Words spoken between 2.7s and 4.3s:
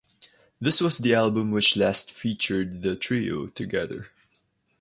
the trio together.